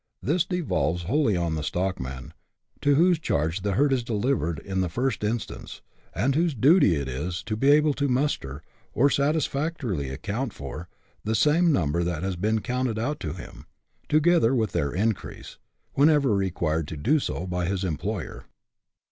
[0.23, 2.33] This devolves wholly on the stock man,
[2.81, 5.83] to whose charge the herd is delivered in the first instance,
[6.15, 8.63] and whose duty it is to be able to muster,
[8.95, 9.07] o?
[9.09, 10.89] satisfactorily account for,
[11.23, 13.67] the same number that has been counted out to him,
[14.09, 15.59] together with their increase,
[15.93, 18.45] whenever required to do so by his employer.